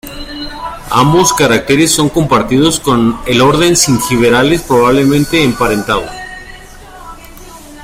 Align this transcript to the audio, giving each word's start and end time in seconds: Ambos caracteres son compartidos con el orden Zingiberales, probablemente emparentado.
Ambos 0.89 1.31
caracteres 1.31 1.91
son 1.91 2.09
compartidos 2.09 2.79
con 2.79 3.19
el 3.27 3.39
orden 3.39 3.75
Zingiberales, 3.75 4.61
probablemente 4.63 5.43
emparentado. 5.43 6.01